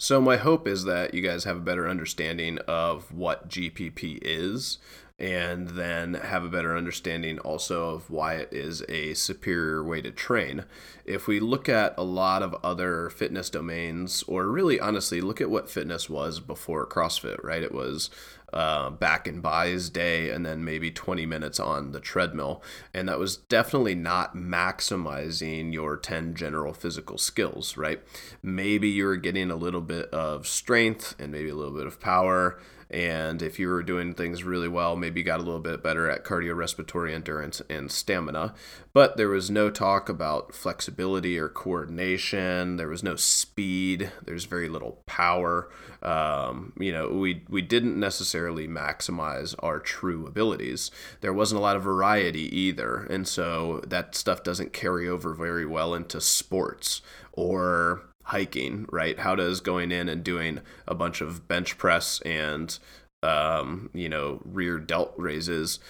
So, 0.00 0.20
my 0.20 0.36
hope 0.36 0.66
is 0.68 0.84
that 0.84 1.12
you 1.12 1.20
guys 1.20 1.44
have 1.44 1.56
a 1.56 1.60
better 1.60 1.88
understanding 1.88 2.58
of 2.68 3.12
what 3.12 3.48
GPP 3.48 4.20
is 4.22 4.78
and 5.18 5.70
then 5.70 6.14
have 6.14 6.44
a 6.44 6.48
better 6.48 6.76
understanding 6.76 7.40
also 7.40 7.90
of 7.90 8.08
why 8.08 8.34
it 8.34 8.48
is 8.52 8.84
a 8.88 9.14
superior 9.14 9.82
way 9.82 10.00
to 10.00 10.12
train. 10.12 10.64
If 11.04 11.26
we 11.26 11.40
look 11.40 11.68
at 11.68 11.94
a 11.98 12.04
lot 12.04 12.44
of 12.44 12.54
other 12.62 13.10
fitness 13.10 13.50
domains, 13.50 14.22
or 14.28 14.46
really 14.46 14.78
honestly, 14.78 15.20
look 15.20 15.40
at 15.40 15.50
what 15.50 15.68
fitness 15.68 16.08
was 16.08 16.38
before 16.38 16.86
CrossFit, 16.86 17.42
right? 17.42 17.64
It 17.64 17.74
was 17.74 18.10
uh, 18.52 18.90
back 18.90 19.26
in 19.26 19.40
Bai's 19.40 19.90
day 19.90 20.30
and 20.30 20.44
then 20.44 20.64
maybe 20.64 20.90
20 20.90 21.26
minutes 21.26 21.60
on 21.60 21.92
the 21.92 22.00
treadmill. 22.00 22.62
And 22.94 23.08
that 23.08 23.18
was 23.18 23.36
definitely 23.36 23.94
not 23.94 24.34
maximizing 24.34 25.72
your 25.72 25.96
10 25.96 26.34
general 26.34 26.72
physical 26.72 27.18
skills, 27.18 27.76
right? 27.76 28.02
Maybe 28.42 28.88
you 28.88 29.04
were 29.04 29.16
getting 29.16 29.50
a 29.50 29.56
little 29.56 29.80
bit 29.80 30.06
of 30.10 30.46
strength 30.46 31.14
and 31.18 31.30
maybe 31.32 31.48
a 31.48 31.54
little 31.54 31.76
bit 31.76 31.86
of 31.86 32.00
power 32.00 32.58
and 32.90 33.42
if 33.42 33.58
you 33.58 33.68
were 33.68 33.82
doing 33.82 34.14
things 34.14 34.44
really 34.44 34.68
well, 34.68 34.96
maybe 34.96 35.20
you 35.20 35.24
got 35.24 35.40
a 35.40 35.42
little 35.42 35.60
bit 35.60 35.82
better 35.82 36.08
at 36.08 36.24
cardiorespiratory 36.24 37.12
endurance 37.12 37.60
and 37.68 37.92
stamina. 37.92 38.54
But 38.94 39.18
there 39.18 39.28
was 39.28 39.50
no 39.50 39.68
talk 39.68 40.08
about 40.08 40.54
flexibility 40.54 41.38
or 41.38 41.50
coordination. 41.50 42.76
There 42.76 42.88
was 42.88 43.02
no 43.02 43.16
speed. 43.16 44.10
There's 44.24 44.46
very 44.46 44.70
little 44.70 45.02
power. 45.04 45.68
Um, 46.02 46.72
you 46.78 46.92
know, 46.92 47.10
we 47.10 47.44
we 47.48 47.60
didn't 47.60 48.00
necessarily 48.00 48.66
maximize 48.66 49.54
our 49.58 49.80
true 49.80 50.26
abilities. 50.26 50.90
There 51.20 51.34
wasn't 51.34 51.58
a 51.58 51.62
lot 51.62 51.76
of 51.76 51.82
variety 51.82 52.56
either, 52.56 53.06
and 53.10 53.28
so 53.28 53.82
that 53.86 54.14
stuff 54.14 54.42
doesn't 54.42 54.72
carry 54.72 55.06
over 55.06 55.34
very 55.34 55.66
well 55.66 55.94
into 55.94 56.20
sports 56.20 57.02
or 57.32 58.07
hiking, 58.28 58.86
right? 58.90 59.18
How 59.18 59.34
does 59.34 59.60
going 59.60 59.92
in 59.92 60.08
and 60.08 60.24
doing 60.24 60.60
a 60.86 60.94
bunch 60.94 61.20
of 61.20 61.46
bench 61.48 61.76
press 61.78 62.20
and 62.22 62.78
um, 63.22 63.90
you 63.92 64.08
know 64.08 64.40
rear 64.44 64.78
delt 64.78 65.12
raises 65.16 65.80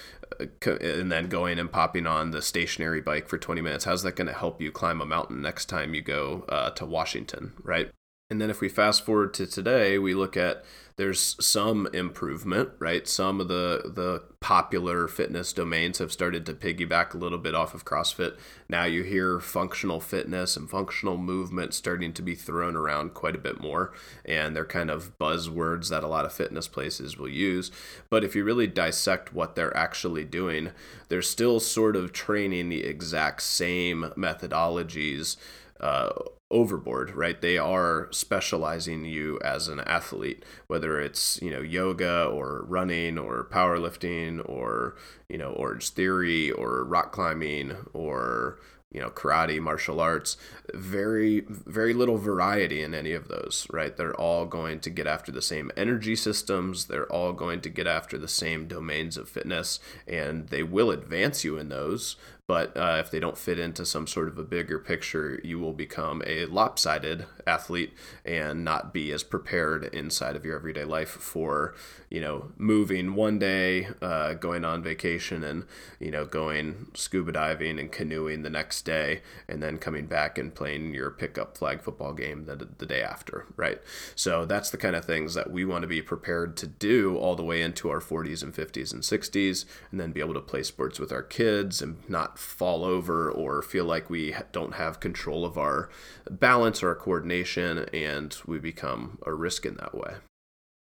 uh, 0.40 0.46
and 0.80 1.12
then 1.12 1.28
going 1.28 1.58
and 1.58 1.70
popping 1.70 2.06
on 2.06 2.30
the 2.30 2.40
stationary 2.40 3.02
bike 3.02 3.28
for 3.28 3.36
20 3.36 3.60
minutes 3.60 3.84
how's 3.84 4.02
that 4.02 4.16
going 4.16 4.28
to 4.28 4.32
help 4.32 4.62
you 4.62 4.72
climb 4.72 5.02
a 5.02 5.04
mountain 5.04 5.42
next 5.42 5.66
time 5.66 5.92
you 5.92 6.00
go 6.00 6.46
uh, 6.48 6.70
to 6.70 6.86
washington 6.86 7.52
right 7.62 7.90
and 8.30 8.40
then 8.40 8.50
if 8.50 8.60
we 8.60 8.68
fast 8.68 9.04
forward 9.04 9.32
to 9.34 9.46
today, 9.46 9.98
we 9.98 10.12
look 10.12 10.36
at 10.36 10.62
there's 10.98 11.36
some 11.40 11.86
improvement, 11.94 12.70
right? 12.80 13.06
Some 13.06 13.40
of 13.40 13.46
the 13.46 13.82
the 13.84 14.24
popular 14.40 15.06
fitness 15.06 15.52
domains 15.52 15.98
have 15.98 16.10
started 16.10 16.44
to 16.46 16.52
piggyback 16.52 17.14
a 17.14 17.18
little 17.18 17.38
bit 17.38 17.54
off 17.54 17.72
of 17.72 17.84
CrossFit. 17.84 18.36
Now 18.68 18.82
you 18.82 19.04
hear 19.04 19.38
functional 19.38 20.00
fitness 20.00 20.56
and 20.56 20.68
functional 20.68 21.16
movement 21.16 21.72
starting 21.72 22.12
to 22.14 22.22
be 22.22 22.34
thrown 22.34 22.74
around 22.74 23.14
quite 23.14 23.36
a 23.36 23.38
bit 23.38 23.60
more, 23.60 23.92
and 24.24 24.56
they're 24.56 24.64
kind 24.64 24.90
of 24.90 25.16
buzzwords 25.18 25.88
that 25.88 26.02
a 26.02 26.08
lot 26.08 26.24
of 26.24 26.32
fitness 26.32 26.66
places 26.66 27.16
will 27.16 27.28
use. 27.28 27.70
But 28.10 28.24
if 28.24 28.34
you 28.34 28.42
really 28.42 28.66
dissect 28.66 29.32
what 29.32 29.54
they're 29.54 29.76
actually 29.76 30.24
doing, 30.24 30.72
they're 31.08 31.22
still 31.22 31.60
sort 31.60 31.94
of 31.94 32.12
training 32.12 32.70
the 32.70 32.82
exact 32.82 33.42
same 33.42 34.12
methodologies 34.16 35.36
uh, 35.80 36.10
overboard 36.50 37.10
right? 37.14 37.40
They 37.40 37.58
are 37.58 38.08
specializing 38.10 39.04
you 39.04 39.38
as 39.44 39.68
an 39.68 39.80
athlete 39.80 40.44
whether 40.66 41.00
it's 41.00 41.40
you 41.42 41.50
know 41.50 41.60
yoga 41.60 42.24
or 42.24 42.64
running 42.66 43.18
or 43.18 43.46
powerlifting 43.50 44.48
or 44.48 44.96
you 45.28 45.36
know 45.36 45.54
Orangetheory 45.58 46.56
or 46.56 46.84
rock 46.84 47.12
climbing 47.12 47.76
or 47.92 48.58
you 48.90 48.98
know 48.98 49.10
karate 49.10 49.60
martial 49.60 50.00
arts. 50.00 50.38
Very 50.72 51.44
very 51.48 51.92
little 51.92 52.16
variety 52.16 52.82
in 52.82 52.94
any 52.94 53.12
of 53.12 53.28
those 53.28 53.66
right? 53.70 53.94
They're 53.94 54.18
all 54.18 54.46
going 54.46 54.80
to 54.80 54.90
get 54.90 55.06
after 55.06 55.30
the 55.30 55.42
same 55.42 55.70
energy 55.76 56.16
systems. 56.16 56.86
They're 56.86 57.12
all 57.12 57.34
going 57.34 57.60
to 57.60 57.68
get 57.68 57.86
after 57.86 58.16
the 58.16 58.28
same 58.28 58.66
domains 58.66 59.18
of 59.18 59.28
fitness 59.28 59.80
and 60.06 60.48
they 60.48 60.62
will 60.62 60.90
advance 60.90 61.44
you 61.44 61.58
in 61.58 61.68
those 61.68 62.16
but 62.48 62.74
uh, 62.78 62.96
if 62.98 63.10
they 63.10 63.20
don't 63.20 63.36
fit 63.36 63.58
into 63.58 63.84
some 63.84 64.06
sort 64.06 64.26
of 64.26 64.38
a 64.38 64.42
bigger 64.42 64.78
picture, 64.78 65.38
you 65.44 65.58
will 65.58 65.74
become 65.74 66.22
a 66.26 66.46
lopsided 66.46 67.26
athlete 67.46 67.92
and 68.24 68.64
not 68.64 68.94
be 68.94 69.12
as 69.12 69.22
prepared 69.22 69.84
inside 69.92 70.34
of 70.34 70.46
your 70.46 70.56
everyday 70.56 70.84
life 70.84 71.10
for, 71.10 71.74
you 72.08 72.22
know, 72.22 72.50
moving 72.56 73.14
one 73.14 73.38
day, 73.38 73.88
uh, 74.00 74.32
going 74.32 74.64
on 74.64 74.82
vacation, 74.82 75.44
and 75.44 75.66
you 76.00 76.10
know, 76.10 76.24
going 76.24 76.86
scuba 76.94 77.32
diving 77.32 77.78
and 77.78 77.92
canoeing 77.92 78.40
the 78.40 78.48
next 78.48 78.80
day, 78.82 79.20
and 79.46 79.62
then 79.62 79.76
coming 79.76 80.06
back 80.06 80.38
and 80.38 80.54
playing 80.54 80.94
your 80.94 81.10
pickup 81.10 81.58
flag 81.58 81.82
football 81.82 82.14
game 82.14 82.46
the, 82.46 82.56
the 82.78 82.86
day 82.86 83.02
after, 83.02 83.44
right? 83.56 83.82
So 84.14 84.46
that's 84.46 84.70
the 84.70 84.78
kind 84.78 84.96
of 84.96 85.04
things 85.04 85.34
that 85.34 85.50
we 85.50 85.66
want 85.66 85.82
to 85.82 85.88
be 85.88 86.00
prepared 86.00 86.56
to 86.56 86.66
do 86.66 87.18
all 87.18 87.36
the 87.36 87.44
way 87.44 87.60
into 87.60 87.90
our 87.90 88.00
40s 88.00 88.42
and 88.42 88.54
50s 88.54 88.94
and 88.94 89.02
60s, 89.02 89.66
and 89.90 90.00
then 90.00 90.12
be 90.12 90.20
able 90.20 90.32
to 90.32 90.40
play 90.40 90.62
sports 90.62 90.98
with 90.98 91.12
our 91.12 91.22
kids 91.22 91.82
and 91.82 91.98
not 92.08 92.37
fall 92.38 92.84
over 92.84 93.30
or 93.30 93.62
feel 93.62 93.84
like 93.84 94.08
we 94.08 94.34
don't 94.52 94.74
have 94.74 95.00
control 95.00 95.44
of 95.44 95.58
our 95.58 95.90
balance 96.30 96.82
or 96.82 96.90
our 96.90 96.94
coordination 96.94 97.86
and 97.92 98.36
we 98.46 98.58
become 98.58 99.18
a 99.26 99.34
risk 99.34 99.66
in 99.66 99.74
that 99.76 99.94
way. 99.94 100.14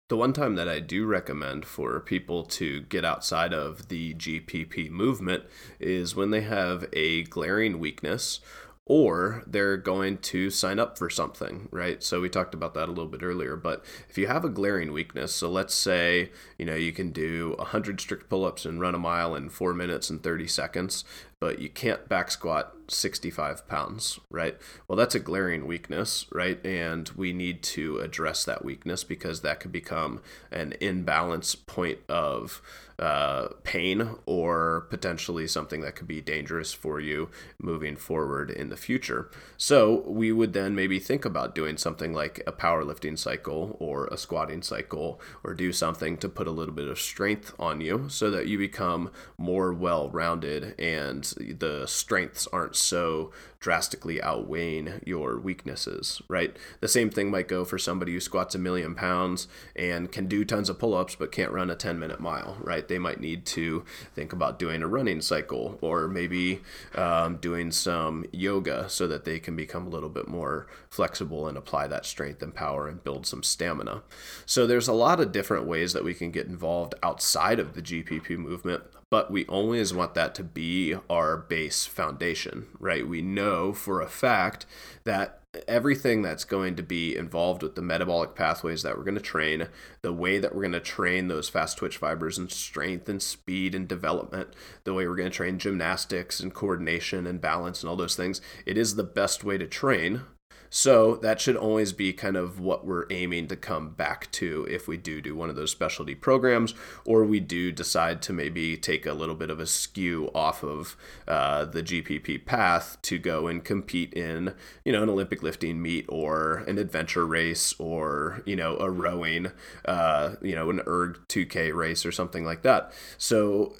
The 0.10 0.18
one 0.18 0.34
time 0.34 0.56
that 0.56 0.68
I 0.68 0.80
do 0.80 1.06
recommend 1.06 1.66
for 1.66 2.00
people 2.00 2.44
to 2.46 2.82
get 2.82 3.06
outside 3.06 3.54
of 3.54 3.90
the 3.90 4.16
GPP 4.16 4.90
movement 4.90 5.44
is 5.80 6.16
when 6.16 6.32
they 6.32 6.42
have 6.42 6.90
a 6.94 7.24
glaring 7.26 7.80
weakness 7.80 8.42
or 8.90 9.44
they're 9.46 9.78
going 9.78 10.18
to 10.18 10.50
sign 10.50 10.80
up 10.80 10.98
for 10.98 11.12
something, 11.12 11.70
right? 11.70 12.02
So 12.02 12.20
we 12.20 12.28
talked 12.28 12.56
about 12.56 12.74
that 12.74 12.88
a 12.88 12.92
little 12.92 13.06
bit 13.06 13.22
earlier, 13.22 13.56
but 13.56 13.86
if 14.10 14.18
you 14.18 14.26
have 14.26 14.44
a 14.44 14.50
glaring 14.50 14.92
weakness, 14.92 15.32
so 15.32 15.48
let's 15.48 15.76
say, 15.76 16.32
you 16.58 16.66
know, 16.66 16.74
you 16.74 16.92
can 16.92 17.12
do 17.12 17.54
100 17.60 18.02
strict 18.02 18.30
pull-ups 18.30 18.66
and 18.66 18.82
run 18.82 18.96
a 18.96 19.00
mile 19.00 19.36
in 19.36 19.50
4 19.50 19.76
minutes 19.76 20.10
and 20.10 20.24
30 20.24 20.48
seconds, 20.48 21.04
but 21.40 21.60
you 21.60 21.70
can't 21.70 22.10
back 22.10 22.32
squat 22.32 22.76
65 22.88 23.68
pounds, 23.68 24.20
right? 24.32 24.58
Well, 24.88 24.98
that's 24.98 25.14
a 25.14 25.20
glaring 25.20 25.68
weakness, 25.68 26.26
right? 26.32 26.64
And 26.66 27.08
we 27.10 27.32
need 27.32 27.62
to 27.64 28.00
address 28.00 28.44
that 28.46 28.66
weakness 28.66 29.04
because 29.04 29.42
that 29.42 29.60
could 29.60 29.72
become 29.72 30.20
an 30.52 30.74
imbalance 30.82 31.54
point 31.54 32.00
of 32.10 32.60
uh, 33.00 33.50
pain 33.64 34.10
or 34.26 34.88
potentially 34.90 35.48
something 35.48 35.82
that 35.82 35.96
could 35.96 36.08
be 36.08 36.22
dangerous 36.22 36.74
for 36.74 37.00
you 37.00 37.30
moving 37.58 37.96
forward 37.96 38.50
in 38.50 38.70
the 38.70 38.78
future. 38.78 39.30
So 39.58 40.04
we 40.06 40.32
would 40.32 40.54
then 40.54 40.76
maybe 40.76 41.00
think 41.00 41.26
about 41.26 41.56
doing 41.56 41.78
something 41.78 42.14
like 42.14 42.42
a 42.46 42.52
powerlifting 42.52 43.18
cycle 43.18 43.78
or 43.80 44.08
a 44.08 44.18
squatting 44.18 44.62
cycle 44.62 45.22
or 45.44 45.54
do 45.54 45.72
something 45.72 46.18
to 46.18 46.30
put 46.30 46.48
a 46.48 46.52
little 46.52 46.76
bit 46.76 46.88
of 46.88 47.00
strength 47.00 47.54
on 47.58 47.82
you 47.82 48.06
so 48.10 48.30
that 48.32 48.48
you 48.48 48.58
become 48.58 49.12
more 49.38 49.74
well 49.74 50.10
rounded 50.10 50.76
and 50.80 51.24
the 51.60 51.86
strengths 51.88 52.48
aren't 52.48 52.76
so 52.76 53.32
drastically 53.60 54.22
outweighing 54.22 55.02
your 55.06 55.38
weaknesses, 55.38 56.22
right? 56.28 56.56
The 56.80 56.88
same 56.88 57.10
thing 57.10 57.30
might 57.30 57.48
go 57.48 57.66
for 57.66 57.78
somebody 57.78 58.14
who 58.14 58.20
squats 58.20 58.56
a 58.56 58.60
million 58.60 58.96
pounds 58.96 59.48
and 59.76 60.12
can 60.12 60.28
do 60.28 60.46
tons 60.46 60.70
of 60.70 60.80
pull 60.80 60.94
ups 60.94 61.16
but 61.16 61.32
can't 61.32 61.52
run 61.52 61.70
a 61.70 61.76
10 61.76 62.00
minute 62.00 62.20
mile, 62.20 62.58
right? 62.62 62.88
They 62.90 63.00
might 63.00 63.22
need 63.22 63.46
to 63.48 63.86
think 64.14 64.34
about 64.34 64.60
doing 64.60 64.82
a 64.82 64.88
running 64.88 65.22
cycle 65.22 65.80
or 65.82 66.10
maybe 66.10 66.62
um, 66.96 67.38
doing 67.38 67.72
some 67.72 68.26
yoga 68.34 68.90
so 68.90 69.08
that 69.08 69.24
they 69.24 69.40
can 69.40 69.56
become 69.56 69.88
a 69.88 69.90
little 69.90 70.10
bit 70.10 70.28
more 70.28 70.68
flexible 70.90 71.48
and 71.48 71.58
apply 71.58 71.88
that 71.88 72.06
strength 72.06 72.44
and 72.44 72.54
power 72.54 72.90
and 72.90 73.04
build 73.04 73.26
some 73.26 73.44
stamina. 73.44 74.04
So 74.46 74.68
there's 74.68 74.90
a 74.90 74.94
lot 74.94 75.22
of 75.22 75.32
different 75.32 75.66
ways 75.66 75.94
that 75.94 76.04
we 76.04 76.14
can 76.14 76.32
get 76.32 76.48
involved 76.48 76.96
outside 77.02 77.60
of 77.60 77.74
the 77.74 77.82
GPP 77.82 78.38
movement 78.38 78.84
but 79.10 79.32
we 79.32 79.46
always 79.46 79.94
want 79.94 80.14
that 80.14 80.36
to 80.36 80.44
be 80.44 80.96
our 81.10 81.36
base 81.36 81.86
foundation, 81.86 82.68
right? 82.80 83.08
We 83.08 83.22
know 83.22 83.74
for 83.74 84.02
a 84.02 84.08
fact 84.08 84.66
that 85.04 85.39
everything 85.68 86.22
that's 86.22 86.44
going 86.44 86.76
to 86.76 86.84
be 86.84 87.16
involved 87.16 87.64
with 87.64 87.76
the 87.76 87.82
metabolic 87.82 88.36
pathways 88.36 88.84
that 88.84 88.98
we're 88.98 89.04
going 89.04 89.16
to 89.16 89.22
train, 89.22 89.68
the 90.02 90.14
way 90.14 90.38
that 90.38 90.54
we're 90.54 90.62
going 90.62 90.72
to 90.72 90.80
train 90.80 91.28
those 91.28 91.50
fast 91.50 91.78
twitch 91.78 91.98
fibers 91.98 92.38
and 92.38 92.52
strength 92.52 93.10
and 93.10 93.22
speed 93.22 93.74
and 93.74 93.88
development, 93.88 94.50
the 94.84 94.94
way 94.94 95.08
we're 95.08 95.16
going 95.16 95.30
to 95.30 95.36
train 95.36 95.58
gymnastics 95.58 96.40
and 96.40 96.54
coordination 96.54 97.26
and 97.26 97.42
balance 97.42 97.82
and 97.82 97.90
all 97.90 97.96
those 97.96 98.16
things, 98.16 98.42
it 98.66 98.78
is 98.78 98.96
the 98.96 99.04
best 99.04 99.44
way 99.44 99.58
to 99.58 99.68
train 99.68 100.22
so 100.70 101.16
that 101.18 101.42
should 101.42 101.56
always 101.56 101.94
be 101.94 102.14
kind 102.14 102.36
of 102.36 102.60
what 102.60 102.86
we're 102.86 103.06
aiming 103.10 103.48
to 103.48 103.56
come 103.56 103.90
back 103.92 104.32
to 104.34 104.68
if 104.70 104.88
we 104.88 104.98
do 104.98 105.22
do 105.22 105.36
one 105.36 105.50
of 105.50 105.56
those 105.56 105.72
specialty 105.72 106.16
programs, 106.16 106.74
or 107.06 107.24
we 107.24 107.40
do 107.40 107.72
decide 107.72 108.22
to 108.24 108.34
maybe 108.34 108.78
take 108.78 109.06
a 109.06 109.14
little 109.14 109.36
bit 109.36 109.50
of 109.50 109.60
a 109.60 109.66
skew 109.66 110.30
off 110.36 110.64
of 110.64 110.96
uh, 111.28 111.66
the 111.66 111.84
GPP 111.84 112.46
path 112.46 112.98
to 113.04 113.18
go 113.18 113.48
and 113.48 113.64
compete 113.64 114.14
in, 114.14 114.54
you 114.86 114.92
know, 114.92 115.04
an 115.04 115.10
Olympic 115.10 115.42
lifting 115.44 115.82
meet 115.82 116.06
or 116.10 116.58
an 116.68 116.78
adventure 116.78 117.26
race 117.26 117.74
or 117.80 118.42
you 118.46 118.56
know 118.56 118.78
a 118.78 118.90
rowing, 118.90 119.52
uh, 119.86 120.36
you 120.42 120.56
know, 120.56 120.70
an 120.70 120.82
erg 120.88 121.20
2K 121.28 121.74
race 121.74 122.06
or 122.06 122.12
something 122.12 122.46
like 122.46 122.62
that. 122.64 122.92
So 123.18 123.76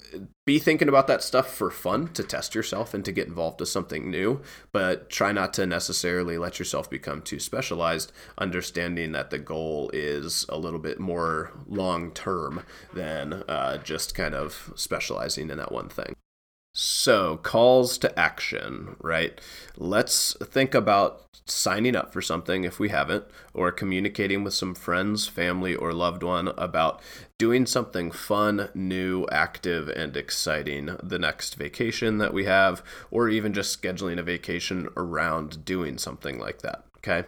be 0.50 0.58
thinking 0.58 0.88
about 0.88 1.06
that 1.06 1.22
stuff 1.22 1.48
for 1.54 1.70
fun 1.70 2.08
to 2.08 2.24
test 2.24 2.56
yourself 2.56 2.92
and 2.92 3.04
to 3.04 3.12
get 3.12 3.28
involved 3.28 3.60
with 3.60 3.68
something 3.68 4.10
new, 4.10 4.40
but 4.72 5.08
try 5.08 5.30
not 5.30 5.54
to 5.54 5.64
necessarily 5.64 6.36
let 6.38 6.58
yourself 6.58 6.90
become 6.90 7.22
too 7.22 7.38
specialized, 7.38 8.10
understanding 8.36 9.12
that 9.12 9.30
the 9.30 9.38
goal 9.38 9.92
is 9.92 10.44
a 10.48 10.58
little 10.58 10.80
bit 10.80 10.98
more 10.98 11.52
long 11.68 12.10
term 12.10 12.64
than 12.92 13.44
uh, 13.46 13.78
just 13.78 14.16
kind 14.16 14.34
of 14.34 14.72
specializing 14.74 15.50
in 15.50 15.58
that 15.58 15.70
one 15.70 15.88
thing. 15.88 16.16
So, 16.72 17.36
calls 17.38 17.98
to 17.98 18.18
action, 18.18 18.96
right? 19.00 19.40
Let's 19.76 20.36
think 20.36 20.74
about 20.74 21.26
signing 21.44 21.96
up 21.96 22.12
for 22.12 22.22
something 22.22 22.62
if 22.62 22.78
we 22.78 22.90
haven't, 22.90 23.24
or 23.52 23.72
communicating 23.72 24.44
with 24.44 24.54
some 24.54 24.76
friends, 24.76 25.26
family, 25.26 25.74
or 25.74 25.92
loved 25.92 26.22
one 26.22 26.48
about 26.56 27.00
doing 27.38 27.66
something 27.66 28.12
fun, 28.12 28.68
new, 28.72 29.26
active, 29.32 29.88
and 29.88 30.16
exciting 30.16 30.96
the 31.02 31.18
next 31.18 31.56
vacation 31.56 32.18
that 32.18 32.32
we 32.32 32.44
have, 32.44 32.84
or 33.10 33.28
even 33.28 33.52
just 33.52 33.80
scheduling 33.80 34.18
a 34.18 34.22
vacation 34.22 34.88
around 34.96 35.64
doing 35.64 35.98
something 35.98 36.38
like 36.38 36.62
that. 36.62 36.84
Okay. 36.98 37.26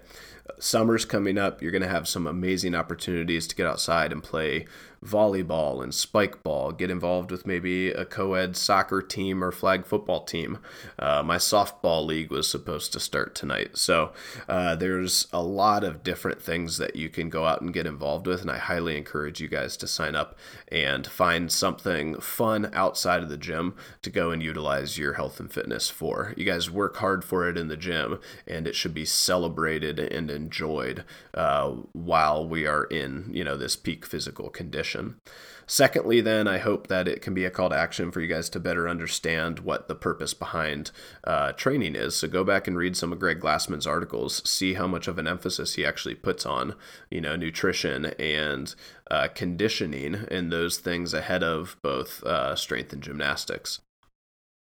Summer's 0.58 1.04
coming 1.04 1.38
up. 1.38 1.60
You're 1.60 1.72
going 1.72 1.82
to 1.82 1.88
have 1.88 2.08
some 2.08 2.26
amazing 2.26 2.74
opportunities 2.74 3.46
to 3.46 3.56
get 3.56 3.66
outside 3.66 4.12
and 4.12 4.22
play 4.22 4.66
volleyball 5.04 5.82
and 5.82 5.92
spike 5.92 6.42
ball, 6.42 6.70
get 6.70 6.90
involved 6.90 7.30
with 7.30 7.46
maybe 7.46 7.90
a 7.90 8.04
co 8.04 8.34
ed 8.34 8.56
soccer 8.56 9.02
team 9.02 9.42
or 9.42 9.50
flag 9.50 9.84
football 9.84 10.24
team. 10.24 10.58
Uh, 10.98 11.22
my 11.22 11.36
softball 11.36 12.06
league 12.06 12.30
was 12.30 12.48
supposed 12.48 12.92
to 12.92 13.00
start 13.00 13.34
tonight. 13.34 13.76
So 13.76 14.12
uh, 14.48 14.76
there's 14.76 15.26
a 15.32 15.42
lot 15.42 15.84
of 15.84 16.02
different 16.02 16.40
things 16.40 16.78
that 16.78 16.96
you 16.96 17.08
can 17.08 17.28
go 17.28 17.46
out 17.46 17.60
and 17.60 17.74
get 17.74 17.86
involved 17.86 18.26
with, 18.26 18.42
and 18.42 18.50
I 18.50 18.58
highly 18.58 18.96
encourage 18.96 19.40
you 19.40 19.48
guys 19.48 19.76
to 19.78 19.86
sign 19.86 20.14
up 20.14 20.36
and 20.70 21.06
find 21.06 21.50
something 21.50 22.20
fun 22.20 22.70
outside 22.72 23.22
of 23.22 23.28
the 23.28 23.36
gym 23.36 23.74
to 24.02 24.10
go 24.10 24.30
and 24.30 24.42
utilize 24.42 24.98
your 24.98 25.14
health 25.14 25.40
and 25.40 25.52
fitness 25.52 25.90
for. 25.90 26.32
You 26.36 26.44
guys 26.44 26.70
work 26.70 26.96
hard 26.96 27.24
for 27.24 27.48
it 27.48 27.58
in 27.58 27.68
the 27.68 27.76
gym, 27.76 28.20
and 28.46 28.66
it 28.66 28.76
should 28.76 28.94
be 28.94 29.04
celebrated 29.04 29.98
and 29.98 30.30
enjoyed 30.32 31.04
uh, 31.34 31.70
while 31.92 32.48
we 32.48 32.66
are 32.66 32.84
in, 32.84 33.30
you 33.32 33.44
know, 33.44 33.56
this 33.56 33.76
peak 33.76 34.04
physical 34.04 34.50
condition. 34.50 35.16
Secondly, 35.66 36.20
then, 36.20 36.48
I 36.48 36.58
hope 36.58 36.88
that 36.88 37.06
it 37.06 37.22
can 37.22 37.34
be 37.34 37.44
a 37.44 37.50
call 37.50 37.70
to 37.70 37.76
action 37.76 38.10
for 38.10 38.20
you 38.20 38.26
guys 38.26 38.48
to 38.50 38.60
better 38.60 38.88
understand 38.88 39.60
what 39.60 39.88
the 39.88 39.94
purpose 39.94 40.34
behind 40.34 40.90
uh, 41.24 41.52
training 41.52 41.94
is. 41.94 42.16
So 42.16 42.28
go 42.28 42.44
back 42.44 42.66
and 42.66 42.76
read 42.76 42.96
some 42.96 43.12
of 43.12 43.20
Greg 43.20 43.40
Glassman's 43.40 43.86
articles, 43.86 44.42
see 44.48 44.74
how 44.74 44.86
much 44.86 45.08
of 45.08 45.18
an 45.18 45.26
emphasis 45.26 45.74
he 45.74 45.86
actually 45.86 46.16
puts 46.16 46.44
on, 46.44 46.74
you 47.10 47.20
know, 47.20 47.36
nutrition 47.36 48.06
and 48.18 48.74
uh, 49.10 49.28
conditioning 49.34 50.26
and 50.30 50.50
those 50.50 50.78
things 50.78 51.14
ahead 51.14 51.42
of 51.42 51.76
both 51.82 52.22
uh, 52.24 52.56
strength 52.56 52.92
and 52.92 53.02
gymnastics. 53.02 53.80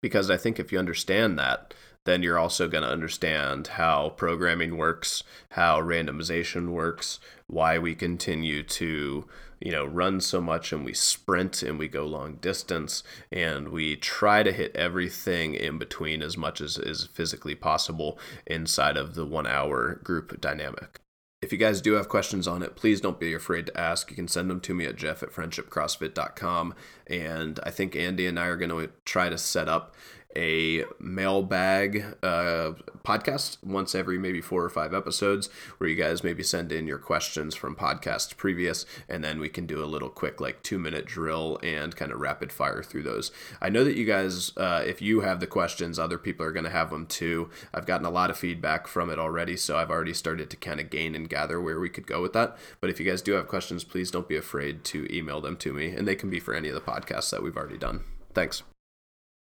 Because 0.01 0.29
I 0.29 0.37
think 0.37 0.59
if 0.59 0.71
you 0.71 0.79
understand 0.79 1.39
that, 1.39 1.73
then 2.07 2.23
you're 2.23 2.39
also 2.39 2.69
going 2.69 2.85
to 2.85 2.89
understand 2.89 3.67
how 3.67 4.07
programming 4.15 4.77
works, 4.77 5.23
how 5.51 5.81
randomization 5.81 6.69
works, 6.69 7.19
why 7.47 7.77
we 7.77 7.93
continue 7.93 8.63
to 8.63 9.25
you 9.59 9.71
know 9.71 9.85
run 9.85 10.21
so 10.21 10.39
much 10.39 10.71
and 10.71 10.85
we 10.85 10.93
sprint 10.93 11.61
and 11.61 11.77
we 11.77 11.87
go 11.87 12.05
long 12.05 12.35
distance 12.35 13.03
and 13.31 13.69
we 13.69 13.95
try 13.95 14.41
to 14.41 14.53
hit 14.53 14.73
everything 14.75 15.53
in 15.53 15.77
between 15.77 16.21
as 16.21 16.37
much 16.37 16.61
as 16.61 16.77
is 16.77 17.05
physically 17.07 17.55
possible 17.55 18.17
inside 18.45 18.95
of 18.95 19.15
the 19.15 19.25
one 19.25 19.47
hour 19.47 19.95
group 19.95 20.39
dynamic 20.39 21.01
if 21.41 21.51
you 21.51 21.57
guys 21.59 21.81
do 21.81 21.93
have 21.93 22.09
questions 22.09 22.47
on 22.47 22.63
it, 22.63 22.75
please 22.75 22.99
don't 22.99 23.19
be 23.19 23.33
afraid 23.33 23.67
to 23.67 23.79
ask. 23.79 24.09
You 24.09 24.15
can 24.15 24.27
send 24.27 24.49
them 24.49 24.59
to 24.61 24.73
me 24.73 24.85
at 24.85 24.95
jeff 24.95 25.21
at 25.21 25.31
friendshipcrossfit.com. 25.31 26.73
And 27.05 27.59
I 27.61 27.69
think 27.69 27.95
Andy 27.95 28.25
and 28.25 28.39
I 28.39 28.47
are 28.47 28.57
going 28.57 28.71
to 28.71 28.89
try 29.05 29.29
to 29.29 29.37
set 29.37 29.69
up 29.69 29.93
a 30.37 30.85
mailbag 30.99 32.05
uh, 32.21 32.71
podcast 33.03 33.57
once 33.63 33.95
every 33.95 34.19
maybe 34.19 34.39
four 34.39 34.63
or 34.63 34.69
five 34.69 34.93
episodes 34.93 35.49
where 35.77 35.89
you 35.89 35.95
guys 35.95 36.23
maybe 36.23 36.43
send 36.43 36.71
in 36.71 36.85
your 36.85 36.99
questions 36.99 37.55
from 37.55 37.75
podcasts 37.75 38.35
previous 38.37 38.85
and 39.09 39.23
then 39.23 39.39
we 39.39 39.49
can 39.49 39.65
do 39.65 39.83
a 39.83 39.85
little 39.85 40.09
quick 40.09 40.39
like 40.39 40.61
two 40.61 40.77
minute 40.77 41.05
drill 41.05 41.59
and 41.63 41.95
kind 41.95 42.11
of 42.11 42.19
rapid 42.19 42.51
fire 42.51 42.83
through 42.83 43.01
those. 43.01 43.31
I 43.61 43.69
know 43.69 43.83
that 43.83 43.97
you 43.97 44.05
guys 44.05 44.55
uh, 44.57 44.83
if 44.85 45.01
you 45.01 45.21
have 45.21 45.39
the 45.39 45.47
questions 45.47 45.97
other 45.97 46.19
people 46.19 46.45
are 46.45 46.51
going 46.51 46.65
to 46.65 46.69
have 46.69 46.91
them 46.91 47.07
too. 47.07 47.49
I've 47.73 47.87
gotten 47.87 48.05
a 48.05 48.11
lot 48.11 48.29
of 48.29 48.37
feedback 48.37 48.87
from 48.87 49.09
it 49.09 49.19
already 49.19 49.57
so 49.57 49.77
i've 49.77 49.89
already 49.89 50.13
started 50.13 50.49
to 50.51 50.57
kind 50.57 50.79
of 50.79 50.89
gain 50.89 51.15
and 51.15 51.27
gather 51.27 51.59
where 51.59 51.79
we 51.79 51.89
could 51.89 52.05
go 52.05 52.21
with 52.21 52.33
that. 52.33 52.57
But 52.79 52.91
if 52.91 52.99
you 52.99 53.09
guys 53.09 53.23
do 53.23 53.33
have 53.33 53.47
questions 53.47 53.83
please 53.83 54.11
don't 54.11 54.29
be 54.29 54.37
afraid 54.37 54.83
to 54.85 55.07
email 55.13 55.41
them 55.41 55.57
to 55.57 55.73
me 55.73 55.89
and 55.89 56.07
they 56.07 56.15
can 56.15 56.29
be 56.29 56.39
for 56.39 56.53
any 56.53 56.69
of 56.69 56.75
the 56.75 56.81
podcasts 56.81 57.31
that 57.31 57.41
we've 57.41 57.57
already 57.57 57.77
done. 57.77 58.03
Thanks 58.33 58.61